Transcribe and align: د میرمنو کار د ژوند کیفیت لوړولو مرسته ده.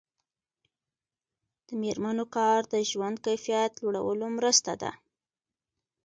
د 1.67 1.69
میرمنو 1.81 2.25
کار 2.35 2.59
د 2.73 2.75
ژوند 2.89 3.17
کیفیت 3.25 3.71
لوړولو 3.83 4.27
مرسته 4.37 4.71
ده. 4.81 4.91